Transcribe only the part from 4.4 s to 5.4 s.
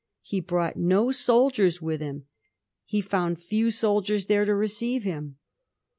to receive him.